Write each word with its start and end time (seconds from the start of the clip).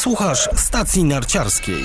Słuchasz 0.00 0.48
stacji 0.56 1.04
narciarskiej. 1.04 1.82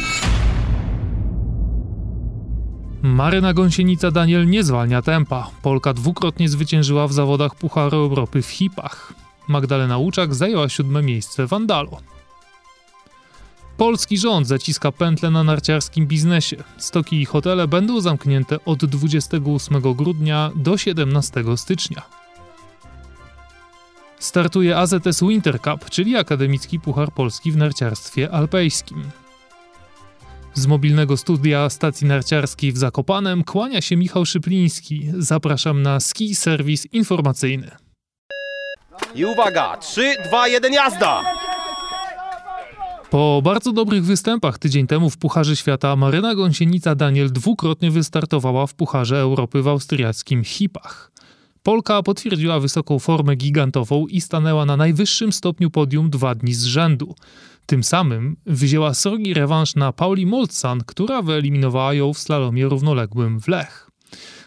Maryna 3.02 3.53
Gąsienica 3.53 4.12
Daniel 4.12 4.49
nie 4.49 4.63
zwalnia 4.63 5.02
tempa. 5.02 5.50
Polka 5.62 5.94
dwukrotnie 5.94 6.50
zwyciężyła 6.50 7.08
w 7.08 7.14
zawodach 7.14 7.56
Pucharu 7.56 7.98
Europy 7.98 8.42
w 8.42 8.48
hipach. 8.48 9.14
Magdalena 9.48 9.98
Łuczak 9.98 10.36
zajęła 10.36 10.70
siódme 10.70 11.04
miejsce 11.04 11.48
w 11.48 11.54
Andalo. 11.54 11.98
Polski 13.78 14.18
rząd 14.18 14.47
zaciska 14.47 14.92
pętlę 14.92 15.32
na 15.32 15.44
narciarskim 15.44 16.07
biznesie. 16.07 16.57
Stoki 16.77 17.21
i 17.21 17.25
hotele 17.25 17.68
będą 17.68 18.02
zamknięte 18.02 18.66
od 18.66 18.86
28 18.86 19.93
grudnia 19.93 20.52
do 20.55 20.77
17 20.77 21.43
stycznia. 21.55 22.24
Startuje 24.25 24.77
AZS 24.77 25.21
Winter 25.21 25.61
Cup, 25.61 25.89
czyli 25.89 26.15
akademicki 26.15 26.79
puchar 26.79 27.11
polski 27.11 27.51
w 27.51 27.57
narciarstwie 27.57 28.31
alpejskim. 28.31 29.03
Z 30.53 30.67
mobilnego 30.67 31.17
studia 31.17 31.70
stacji 31.70 32.07
narciarskiej 32.07 32.71
w 32.71 32.77
Zakopanem 32.77 33.43
kłania 33.43 33.81
się 33.81 33.95
Michał 33.95 34.25
Szypliński. 34.25 35.11
Zapraszam 35.17 35.81
na 35.81 35.99
ski 35.99 36.35
serwis 36.35 36.85
informacyjny. 36.85 37.71
I 39.16 39.25
uwaga, 39.25 39.77
3, 39.77 40.16
2, 40.27 40.47
1, 40.47 40.73
jazda! 40.73 41.23
Po 43.09 43.41
bardzo 43.44 43.73
dobrych 43.73 44.05
występach 44.05 44.57
tydzień 44.57 44.88
temu 44.88 45.09
w 45.09 45.17
Pucharze 45.17 45.55
Świata 45.55 45.95
Maryna 45.95 46.35
Gąsienica 46.35 46.95
Daniel 46.95 47.31
dwukrotnie 47.31 47.91
wystartowała 47.91 48.67
w 48.67 48.73
Pucharze 48.73 49.17
Europy 49.17 49.61
w 49.61 49.67
austriackim 49.67 50.44
Hipach. 50.44 51.14
Polka 51.65 52.03
potwierdziła 52.03 52.59
wysoką 52.59 52.99
formę 52.99 53.35
gigantową 53.35 54.07
i 54.07 54.21
stanęła 54.21 54.65
na 54.65 54.77
najwyższym 54.77 55.33
stopniu 55.33 55.71
podium 55.71 56.09
dwa 56.09 56.35
dni 56.35 56.53
z 56.53 56.63
rzędu. 56.63 57.15
Tym 57.65 57.83
samym 57.83 58.38
wzięła 58.45 58.93
srogi 58.93 59.33
rewanż 59.33 59.75
na 59.75 59.91
Pauli 59.91 60.25
Moltzan, 60.25 60.83
która 60.85 61.22
wyeliminowała 61.22 61.94
ją 61.94 62.13
w 62.13 62.19
slalomie 62.19 62.66
równoległym 62.66 63.41
w 63.41 63.47
Lech. 63.47 63.89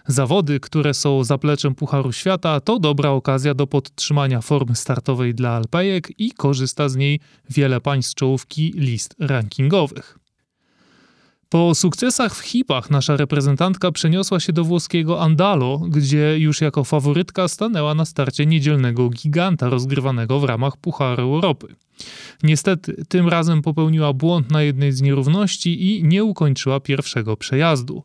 Zawody, 0.06 0.60
które 0.60 0.94
są 0.94 1.24
zapleczem 1.24 1.74
Pucharu 1.74 2.12
Świata, 2.12 2.60
to 2.60 2.78
dobra 2.78 3.10
okazja 3.10 3.54
do 3.54 3.66
podtrzymania 3.66 4.40
formy 4.40 4.76
startowej 4.76 5.34
dla 5.34 5.50
Alpejek 5.50 6.20
i 6.20 6.32
korzysta 6.32 6.88
z 6.88 6.96
niej 6.96 7.20
wiele 7.50 7.80
państw 7.80 8.14
czołówki 8.14 8.72
list 8.76 9.14
rankingowych. 9.18 10.18
Po 11.50 11.74
sukcesach 11.74 12.34
w 12.34 12.40
hipach 12.40 12.90
nasza 12.90 13.16
reprezentantka 13.16 13.92
przeniosła 13.92 14.40
się 14.40 14.52
do 14.52 14.64
włoskiego 14.64 15.22
Andalo, 15.22 15.78
gdzie 15.78 16.38
już 16.38 16.60
jako 16.60 16.84
faworytka 16.84 17.48
stanęła 17.48 17.94
na 17.94 18.04
starcie 18.04 18.46
niedzielnego 18.46 19.08
giganta 19.08 19.68
rozgrywanego 19.68 20.40
w 20.40 20.44
ramach 20.44 20.76
Pucharu 20.76 21.22
Europy. 21.22 21.74
Niestety, 22.42 23.04
tym 23.08 23.28
razem 23.28 23.62
popełniła 23.62 24.12
błąd 24.12 24.50
na 24.50 24.62
jednej 24.62 24.92
z 24.92 25.02
nierówności 25.02 25.86
i 25.86 26.04
nie 26.04 26.24
ukończyła 26.24 26.80
pierwszego 26.80 27.36
przejazdu. 27.36 28.02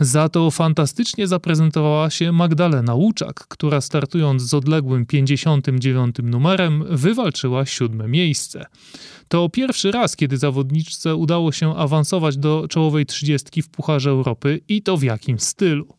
Za 0.00 0.28
to 0.28 0.50
fantastycznie 0.50 1.26
zaprezentowała 1.26 2.10
się 2.10 2.32
Magdalena 2.32 2.94
Łuczak, 2.94 3.34
która 3.48 3.80
startując 3.80 4.42
z 4.42 4.54
odległym 4.54 5.06
59 5.06 6.16
numerem 6.22 6.84
wywalczyła 6.90 7.66
siódme 7.66 8.08
miejsce. 8.08 8.66
To 9.28 9.48
pierwszy 9.48 9.92
raz, 9.92 10.16
kiedy 10.16 10.36
zawodniczce 10.36 11.14
udało 11.16 11.52
się 11.52 11.76
awansować 11.76 12.36
do 12.36 12.68
czołowej 12.68 13.06
trzydziestki 13.06 13.62
w 13.62 13.68
Pucharze 13.68 14.10
Europy 14.10 14.60
i 14.68 14.82
to 14.82 14.96
w 14.96 15.02
jakim 15.02 15.38
stylu. 15.40 15.96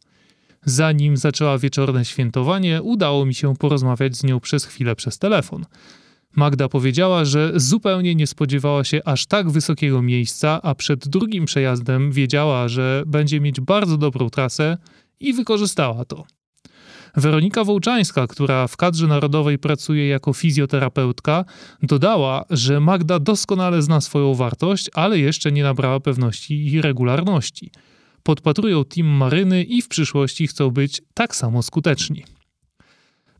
Zanim 0.66 1.18
zaczęła 1.18 1.58
wieczorne 1.58 2.06
świętowanie, 2.06 2.82
udało 2.82 3.26
mi 3.26 3.34
się 3.34 3.56
porozmawiać 3.56 4.18
z 4.18 4.24
nią 4.24 4.40
przez 4.40 4.66
chwilę 4.66 4.96
przez 4.96 5.18
telefon. 5.18 5.66
Magda 6.36 6.70
powiedziała, 6.70 7.26
że 7.26 7.52
zupełnie 7.56 8.16
nie 8.16 8.28
spodziewała 8.28 8.84
się 8.84 9.02
aż 9.06 9.26
tak 9.26 9.50
wysokiego 9.50 10.02
miejsca, 10.02 10.62
a 10.62 10.76
przed 10.76 11.08
drugim 11.08 11.46
przejazdem 11.46 12.12
wiedziała, 12.12 12.68
że 12.68 13.04
będzie 13.08 13.42
mieć 13.42 13.62
bardzo 13.62 13.98
dobrą 13.98 14.30
trasę 14.30 14.78
i 15.20 15.34
wykorzystała 15.34 16.06
to. 16.06 16.26
Weronika 17.18 17.64
Wołczańska, 17.64 18.28
która 18.28 18.68
w 18.68 18.78
kadrze 18.78 19.08
narodowej 19.08 19.60
pracuje 19.60 20.08
jako 20.08 20.34
fizjoterapeutka, 20.34 21.46
dodała, 21.84 22.46
że 22.50 22.80
Magda 22.80 23.20
doskonale 23.20 23.82
zna 23.82 24.02
swoją 24.02 24.34
wartość, 24.34 24.90
ale 24.94 25.20
jeszcze 25.20 25.52
nie 25.52 25.64
nabrała 25.64 26.00
pewności 26.00 26.74
i 26.74 26.82
regularności. 26.82 27.72
Podpatrują 28.24 28.86
team 28.86 29.08
Maryny 29.08 29.64
i 29.64 29.82
w 29.82 29.88
przyszłości 29.88 30.48
chcą 30.48 30.72
być 30.72 31.02
tak 31.14 31.36
samo 31.36 31.64
skuteczni. 31.64 32.24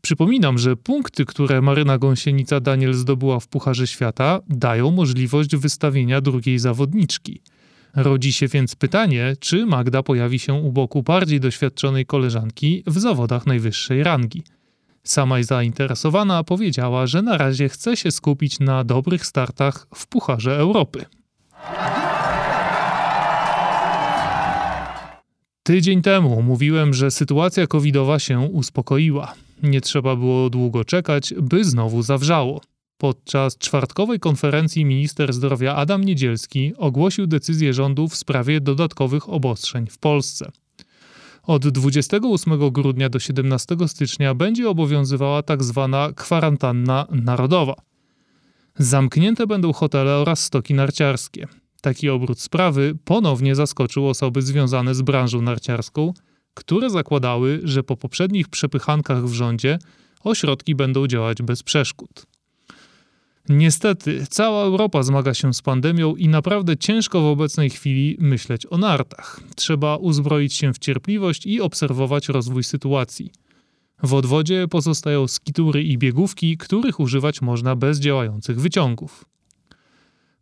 Przypominam, 0.06 0.58
że 0.58 0.76
punkty, 0.76 1.24
które 1.24 1.62
Maryna 1.62 1.98
Gąsienica 1.98 2.60
Daniel 2.60 2.94
zdobyła 2.94 3.40
w 3.40 3.48
Pucharze 3.48 3.86
Świata, 3.86 4.40
dają 4.48 4.90
możliwość 4.90 5.56
wystawienia 5.56 6.20
drugiej 6.20 6.58
zawodniczki. 6.58 7.40
Rodzi 7.96 8.32
się 8.32 8.48
więc 8.48 8.76
pytanie, 8.76 9.36
czy 9.40 9.66
Magda 9.66 10.02
pojawi 10.02 10.38
się 10.38 10.54
u 10.54 10.72
boku 10.72 11.02
bardziej 11.02 11.40
doświadczonej 11.40 12.06
koleżanki 12.06 12.82
w 12.86 12.98
zawodach 12.98 13.46
najwyższej 13.46 14.02
rangi. 14.02 14.42
Sama 15.04 15.42
zainteresowana 15.42 16.44
powiedziała, 16.44 17.06
że 17.06 17.22
na 17.22 17.38
razie 17.38 17.68
chce 17.68 17.96
się 17.96 18.10
skupić 18.10 18.60
na 18.60 18.84
dobrych 18.84 19.26
startach 19.26 19.86
w 19.94 20.06
Pucharze 20.06 20.56
Europy. 20.56 21.04
Tydzień 25.62 26.02
temu 26.02 26.42
mówiłem, 26.42 26.94
że 26.94 27.10
sytuacja 27.10 27.66
covidowa 27.66 28.18
się 28.18 28.40
uspokoiła. 28.40 29.45
Nie 29.62 29.80
trzeba 29.80 30.16
było 30.16 30.50
długo 30.50 30.84
czekać, 30.84 31.34
by 31.42 31.64
znowu 31.64 32.02
zawrzało. 32.02 32.60
Podczas 32.98 33.58
czwartkowej 33.58 34.20
konferencji 34.20 34.84
minister 34.84 35.32
zdrowia 35.32 35.74
Adam 35.74 36.04
Niedzielski 36.04 36.72
ogłosił 36.76 37.26
decyzję 37.26 37.74
rządu 37.74 38.08
w 38.08 38.16
sprawie 38.16 38.60
dodatkowych 38.60 39.28
obostrzeń 39.28 39.86
w 39.86 39.98
Polsce. 39.98 40.50
Od 41.42 41.68
28 41.68 42.72
grudnia 42.72 43.08
do 43.08 43.18
17 43.18 43.76
stycznia 43.86 44.34
będzie 44.34 44.68
obowiązywała 44.70 45.42
tzw. 45.42 45.88
Tak 45.92 46.14
kwarantanna 46.14 47.06
narodowa. 47.10 47.74
Zamknięte 48.78 49.46
będą 49.46 49.72
hotele 49.72 50.16
oraz 50.16 50.44
stoki 50.44 50.74
narciarskie. 50.74 51.46
Taki 51.80 52.08
obrót 52.08 52.40
sprawy 52.40 52.98
ponownie 53.04 53.54
zaskoczył 53.54 54.08
osoby 54.08 54.42
związane 54.42 54.94
z 54.94 55.02
branżą 55.02 55.42
narciarską, 55.42 56.14
które 56.56 56.90
zakładały, 56.90 57.60
że 57.64 57.82
po 57.82 57.96
poprzednich 57.96 58.48
przepychankach 58.48 59.24
w 59.24 59.32
rządzie 59.32 59.78
ośrodki 60.24 60.74
będą 60.74 61.06
działać 61.06 61.42
bez 61.42 61.62
przeszkód. 61.62 62.26
Niestety, 63.48 64.26
cała 64.30 64.62
Europa 64.64 65.02
zmaga 65.02 65.34
się 65.34 65.54
z 65.54 65.62
pandemią 65.62 66.16
i 66.16 66.28
naprawdę 66.28 66.76
ciężko 66.76 67.20
w 67.20 67.24
obecnej 67.24 67.70
chwili 67.70 68.16
myśleć 68.20 68.66
o 68.70 68.78
nartach. 68.78 69.40
Trzeba 69.56 69.96
uzbroić 69.96 70.54
się 70.54 70.72
w 70.72 70.78
cierpliwość 70.78 71.46
i 71.46 71.60
obserwować 71.60 72.28
rozwój 72.28 72.64
sytuacji. 72.64 73.32
W 74.02 74.14
odwodzie 74.14 74.68
pozostają 74.68 75.28
skitury 75.28 75.82
i 75.82 75.98
biegówki, 75.98 76.56
których 76.56 77.00
używać 77.00 77.42
można 77.42 77.76
bez 77.76 77.98
działających 78.00 78.60
wyciągów. 78.60 79.24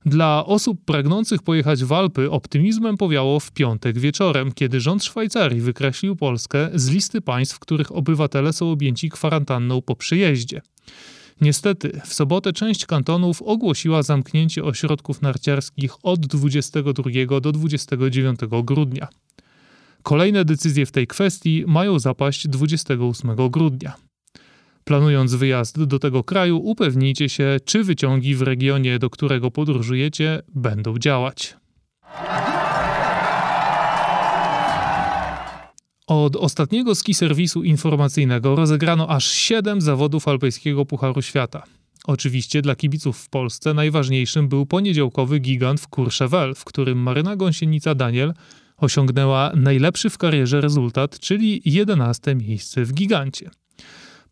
Dla 0.07 0.47
osób 0.47 0.85
pragnących 0.85 1.43
pojechać 1.43 1.85
w 1.85 1.93
Alpy 1.93 2.31
optymizmem 2.31 2.97
powiało 2.97 3.41
w 3.41 3.53
piątek 3.53 3.99
wieczorem, 3.99 4.53
kiedy 4.53 4.81
rząd 4.81 5.05
Szwajcarii 5.05 5.61
wykreślił 5.61 6.17
Polskę 6.17 6.71
z 6.75 6.89
listy 6.89 7.21
państw, 7.21 7.59
których 7.59 7.97
obywatele 7.97 8.53
są 8.53 8.71
objęci 8.71 9.11
kwarantanną 9.11 9.83
po 9.83 9.97
przyjeździe. 9.97 10.63
Niestety, 11.41 12.01
w 12.05 12.15
sobotę 12.15 12.53
część 12.53 12.87
kantonów 12.87 13.43
ogłosiła 13.43 14.03
zamknięcie 14.03 14.65
ośrodków 14.65 15.23
narciarskich 15.23 15.93
od 16.03 16.27
22 16.27 17.41
do 17.41 17.53
29 17.53 18.41
grudnia. 18.65 19.09
Kolejne 20.03 20.45
decyzje 20.45 20.87
w 20.87 20.93
tej 20.93 21.07
kwestii 21.07 21.65
mają 21.67 21.99
zapaść 21.99 22.49
28 22.49 23.37
grudnia. 23.51 23.95
Planując 24.85 25.35
wyjazd 25.35 25.85
do 25.85 25.99
tego 25.99 26.25
kraju, 26.25 26.57
upewnijcie 26.59 27.29
się, 27.29 27.57
czy 27.65 27.85
wyciągi 27.85 28.35
w 28.35 28.43
regionie, 28.43 28.99
do 28.99 29.11
którego 29.11 29.51
podróżujecie, 29.51 30.43
będą 30.55 30.99
działać. 30.99 31.57
Od 36.07 36.37
ostatniego 36.37 36.95
ski 36.95 37.15
serwisu 37.15 37.63
informacyjnego 37.63 38.57
rozegrano 38.57 39.09
aż 39.09 39.31
7 39.31 39.81
zawodów 39.81 40.29
alpejskiego 40.29 40.87
Pucharu 40.87 41.23
Świata. 41.23 41.63
Oczywiście 42.07 42.63
dla 42.63 42.77
kibiców 42.77 43.19
w 43.19 43.29
Polsce 43.29 43.75
najważniejszym 43.75 44.49
był 44.49 44.67
poniedziałkowy 44.67 45.39
gigant 45.39 45.81
w 45.81 45.89
Courchevel, 45.89 46.55
w 46.55 46.65
którym 46.65 46.99
Maryna 46.99 47.37
Gąsienica 47.37 47.95
Daniel 47.95 48.35
osiągnęła 48.77 49.53
najlepszy 49.57 50.11
w 50.11 50.19
karierze 50.19 50.61
rezultat, 50.61 51.19
czyli 51.19 51.63
11 51.65 52.35
miejsce 52.35 52.85
w 52.85 52.93
gigancie. 52.93 53.51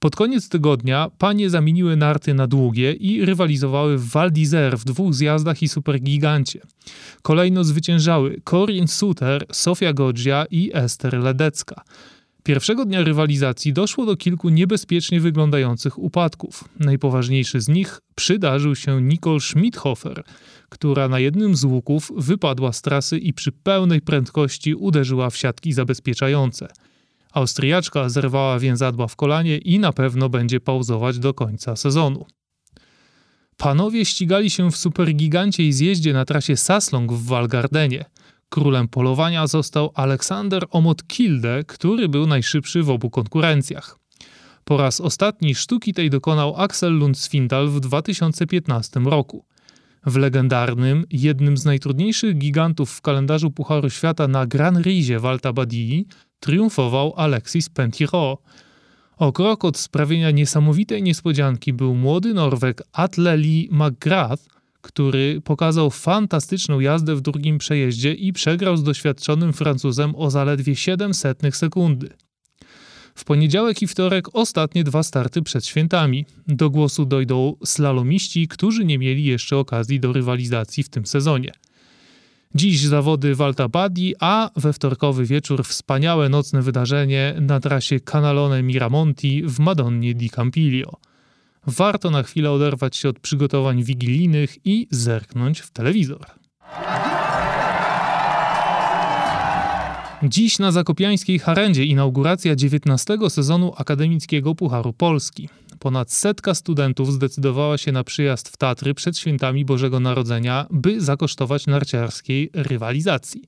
Pod 0.02 0.16
koniec 0.16 0.48
tygodnia 0.48 1.10
panie 1.18 1.50
zamieniły 1.50 1.96
narty 1.96 2.34
na 2.34 2.46
długie 2.46 2.92
i 2.92 3.24
rywalizowały 3.24 3.98
w 3.98 4.08
Val 4.08 4.30
w 4.76 4.84
dwóch 4.84 5.14
zjazdach 5.14 5.62
i 5.62 5.68
supergigancie. 5.68 6.60
Kolejno 7.22 7.64
zwyciężały 7.64 8.40
Corinne 8.44 8.88
Suter, 8.88 9.46
Sofia 9.52 9.92
Godzia 9.92 10.44
i 10.50 10.70
Ester 10.74 11.18
Ledecka. 11.18 11.82
Pierwszego 12.42 12.84
dnia 12.84 13.04
rywalizacji 13.04 13.72
doszło 13.72 14.06
do 14.06 14.16
kilku 14.16 14.48
niebezpiecznie 14.48 15.20
wyglądających 15.20 15.98
upadków. 15.98 16.64
Najpoważniejszy 16.80 17.60
z 17.60 17.68
nich 17.68 18.00
przydarzył 18.14 18.74
się 18.76 19.02
Nicole 19.02 19.40
Schmidhofer, 19.40 20.24
która 20.68 21.08
na 21.08 21.18
jednym 21.18 21.56
z 21.56 21.64
łuków 21.64 22.12
wypadła 22.16 22.72
z 22.72 22.82
trasy 22.82 23.18
i 23.18 23.32
przy 23.32 23.52
pełnej 23.52 24.00
prędkości 24.00 24.74
uderzyła 24.74 25.30
w 25.30 25.36
siatki 25.36 25.72
zabezpieczające. 25.72 26.68
Austriaczka 27.32 28.08
zerwała 28.08 28.58
więzadła 28.58 29.06
w 29.06 29.16
kolanie 29.16 29.58
i 29.58 29.78
na 29.78 29.92
pewno 29.92 30.28
będzie 30.28 30.60
pauzować 30.60 31.18
do 31.18 31.34
końca 31.34 31.76
sezonu. 31.76 32.26
Panowie 33.56 34.04
ścigali 34.04 34.50
się 34.50 34.70
w 34.70 34.76
supergigancie 34.76 35.62
i 35.66 35.72
zjeździe 35.72 36.12
na 36.12 36.24
trasie 36.24 36.56
Saslong 36.56 37.12
w 37.12 37.26
Walgardenie. 37.26 38.04
Królem 38.48 38.88
polowania 38.88 39.46
został 39.46 39.90
Aleksander 39.94 40.66
Omot 40.70 41.06
Kilde, 41.06 41.64
który 41.66 42.08
był 42.08 42.26
najszybszy 42.26 42.82
w 42.82 42.90
obu 42.90 43.10
konkurencjach. 43.10 43.98
Po 44.64 44.76
raz 44.76 45.00
ostatni 45.00 45.54
sztuki 45.54 45.94
tej 45.94 46.10
dokonał 46.10 46.56
Axel 46.56 46.92
Lund 46.92 47.18
Swindal 47.18 47.68
w 47.68 47.80
2015 47.80 49.00
roku. 49.00 49.44
W 50.06 50.16
legendarnym, 50.16 51.04
jednym 51.10 51.56
z 51.56 51.64
najtrudniejszych 51.64 52.38
gigantów 52.38 52.90
w 52.90 53.00
kalendarzu 53.00 53.50
Pucharu 53.50 53.90
Świata 53.90 54.28
na 54.28 54.46
Grand 54.46 54.86
Rizie 54.86 55.20
Walta 55.20 55.52
Badii 55.52 56.06
triumfował 56.42 57.14
Alexis 57.16 57.68
Pentiro. 57.68 58.38
O 59.16 59.32
krok 59.32 59.64
od 59.64 59.78
sprawienia 59.78 60.30
niesamowitej 60.30 61.02
niespodzianki 61.02 61.72
był 61.72 61.94
młody 61.94 62.34
Norweg 62.34 62.82
Atle 62.92 63.36
Lee 63.36 63.68
McGrath, 63.72 64.42
który 64.80 65.40
pokazał 65.44 65.90
fantastyczną 65.90 66.80
jazdę 66.80 67.16
w 67.16 67.20
drugim 67.20 67.58
przejeździe 67.58 68.12
i 68.12 68.32
przegrał 68.32 68.76
z 68.76 68.82
doświadczonym 68.82 69.52
Francuzem 69.52 70.14
o 70.16 70.30
zaledwie 70.30 70.76
700 70.76 71.38
sekundy. 71.52 72.10
W 73.14 73.24
poniedziałek 73.24 73.82
i 73.82 73.86
wtorek 73.86 74.26
ostatnie 74.32 74.84
dwa 74.84 75.02
starty 75.02 75.42
przed 75.42 75.66
świętami. 75.66 76.26
Do 76.46 76.70
głosu 76.70 77.04
dojdą 77.04 77.56
slalomiści, 77.64 78.48
którzy 78.48 78.84
nie 78.84 78.98
mieli 78.98 79.24
jeszcze 79.24 79.56
okazji 79.56 80.00
do 80.00 80.12
rywalizacji 80.12 80.82
w 80.82 80.88
tym 80.88 81.06
sezonie. 81.06 81.52
Dziś 82.54 82.80
zawody 82.80 83.34
Badi, 83.72 84.14
a 84.20 84.50
we 84.56 84.72
wtorkowy 84.72 85.26
wieczór 85.26 85.64
wspaniałe 85.64 86.28
nocne 86.28 86.62
wydarzenie 86.62 87.34
na 87.40 87.60
trasie 87.60 88.00
Canalone 88.00 88.62
Miramonti 88.62 89.42
w 89.42 89.58
Madonnie 89.58 90.14
di 90.14 90.30
Campiglio. 90.30 90.96
Warto 91.66 92.10
na 92.10 92.22
chwilę 92.22 92.50
oderwać 92.50 92.96
się 92.96 93.08
od 93.08 93.20
przygotowań 93.20 93.82
wigilijnych 93.84 94.66
i 94.66 94.88
zerknąć 94.90 95.60
w 95.60 95.70
telewizor. 95.70 96.26
Dziś 100.22 100.58
na 100.58 100.72
Zakopiańskiej 100.72 101.38
Harendzie 101.38 101.84
inauguracja 101.84 102.56
19 102.56 103.18
sezonu 103.28 103.72
Akademickiego 103.76 104.54
Pucharu 104.54 104.92
Polski. 104.92 105.48
Ponad 105.82 106.12
setka 106.12 106.54
studentów 106.54 107.12
zdecydowała 107.12 107.78
się 107.78 107.92
na 107.92 108.04
przyjazd 108.04 108.48
w 108.48 108.56
Tatry 108.56 108.94
przed 108.94 109.18
świętami 109.18 109.64
Bożego 109.64 110.00
Narodzenia, 110.00 110.66
by 110.70 111.00
zakosztować 111.00 111.66
narciarskiej 111.66 112.50
rywalizacji. 112.54 113.44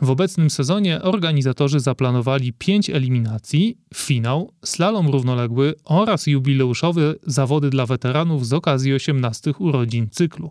W 0.00 0.10
obecnym 0.10 0.50
sezonie 0.50 1.02
organizatorzy 1.02 1.80
zaplanowali 1.80 2.52
pięć 2.52 2.90
eliminacji, 2.90 3.78
finał, 3.94 4.52
slalom 4.64 5.08
równoległy 5.08 5.74
oraz 5.84 6.26
jubileuszowe 6.26 7.14
zawody 7.26 7.70
dla 7.70 7.86
weteranów 7.86 8.46
z 8.46 8.52
okazji 8.52 8.94
18 8.94 9.52
urodzin 9.58 10.08
cyklu. 10.10 10.50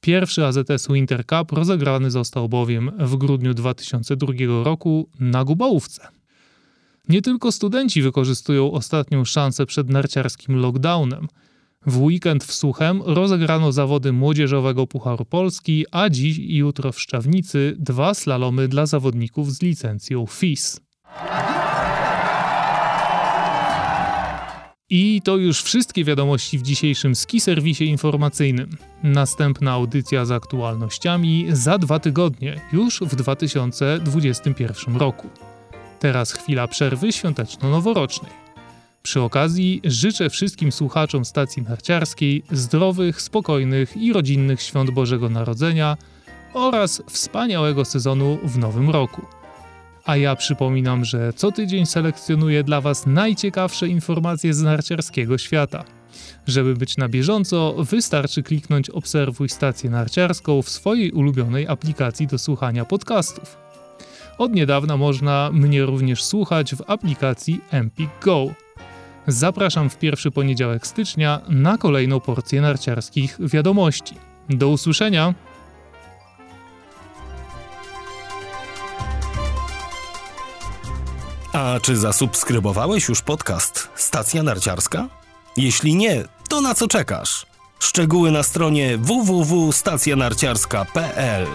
Pierwszy 0.00 0.46
AZS 0.46 0.88
Winter 0.90 1.26
Cup 1.26 1.52
rozegrany 1.52 2.10
został 2.10 2.48
bowiem 2.48 2.92
w 2.98 3.16
grudniu 3.16 3.54
2002 3.54 4.32
roku 4.64 5.08
na 5.20 5.44
Gubałówce. 5.44 6.08
Nie 7.08 7.22
tylko 7.22 7.52
studenci 7.52 8.02
wykorzystują 8.02 8.72
ostatnią 8.72 9.24
szansę 9.24 9.66
przed 9.66 9.88
narciarskim 9.90 10.56
lockdownem. 10.56 11.28
W 11.86 12.02
weekend 12.02 12.44
w 12.44 12.52
Suchem 12.52 13.02
rozegrano 13.04 13.72
zawody 13.72 14.12
młodzieżowego 14.12 14.86
Pucharu 14.86 15.24
Polski, 15.24 15.84
a 15.90 16.10
dziś 16.10 16.38
i 16.38 16.56
jutro 16.56 16.92
w 16.92 17.00
Szczawnicy 17.00 17.76
dwa 17.78 18.14
slalomy 18.14 18.68
dla 18.68 18.86
zawodników 18.86 19.52
z 19.52 19.62
licencją 19.62 20.26
FIS. 20.26 20.80
I 24.90 25.20
to 25.24 25.36
już 25.36 25.62
wszystkie 25.62 26.04
wiadomości 26.04 26.58
w 26.58 26.62
dzisiejszym 26.62 27.14
ski 27.14 27.40
serwisie 27.40 27.84
informacyjnym. 27.84 28.70
Następna 29.02 29.72
audycja 29.72 30.24
z 30.24 30.30
aktualnościami 30.30 31.46
za 31.52 31.78
dwa 31.78 31.98
tygodnie, 31.98 32.60
już 32.72 33.00
w 33.00 33.16
2021 33.16 34.96
roku. 34.96 35.28
Teraz 35.98 36.32
chwila 36.32 36.68
przerwy 36.68 37.12
świąteczno-noworocznej. 37.12 38.44
Przy 39.02 39.20
okazji 39.20 39.80
życzę 39.84 40.30
wszystkim 40.30 40.72
słuchaczom 40.72 41.24
stacji 41.24 41.62
narciarskiej 41.62 42.44
zdrowych, 42.50 43.22
spokojnych 43.22 43.96
i 43.96 44.12
rodzinnych 44.12 44.62
świąt 44.62 44.90
Bożego 44.90 45.28
Narodzenia 45.28 45.96
oraz 46.54 47.02
wspaniałego 47.10 47.84
sezonu 47.84 48.38
w 48.44 48.58
nowym 48.58 48.90
roku. 48.90 49.22
A 50.04 50.16
ja 50.16 50.36
przypominam, 50.36 51.04
że 51.04 51.32
co 51.32 51.52
tydzień 51.52 51.86
selekcjonuję 51.86 52.64
dla 52.64 52.80
Was 52.80 53.06
najciekawsze 53.06 53.88
informacje 53.88 54.54
z 54.54 54.62
narciarskiego 54.62 55.38
świata. 55.38 55.84
Żeby 56.46 56.74
być 56.74 56.96
na 56.96 57.08
bieżąco, 57.08 57.74
wystarczy 57.78 58.42
kliknąć 58.42 58.90
Obserwuj 58.90 59.48
stację 59.48 59.90
narciarską 59.90 60.62
w 60.62 60.68
swojej 60.68 61.12
ulubionej 61.12 61.68
aplikacji 61.68 62.26
do 62.26 62.38
słuchania 62.38 62.84
podcastów. 62.84 63.63
Od 64.38 64.52
niedawna 64.52 64.96
można 64.96 65.50
mnie 65.52 65.86
również 65.86 66.24
słuchać 66.24 66.74
w 66.74 66.82
aplikacji 66.86 67.60
Empik 67.70 68.10
Go. 68.22 68.46
Zapraszam 69.26 69.90
w 69.90 69.98
pierwszy 69.98 70.30
poniedziałek 70.30 70.86
stycznia 70.86 71.40
na 71.48 71.78
kolejną 71.78 72.20
porcję 72.20 72.60
narciarskich 72.60 73.36
wiadomości. 73.40 74.14
Do 74.48 74.68
usłyszenia! 74.68 75.34
A 81.52 81.78
czy 81.82 81.96
zasubskrybowałeś 81.96 83.08
już 83.08 83.22
podcast 83.22 83.88
Stacja 83.94 84.42
Narciarska? 84.42 85.08
Jeśli 85.56 85.94
nie, 85.94 86.24
to 86.48 86.60
na 86.60 86.74
co 86.74 86.88
czekasz? 86.88 87.46
Szczegóły 87.78 88.30
na 88.30 88.42
stronie 88.42 88.98
www.stacjanarciarska.pl 88.98 91.46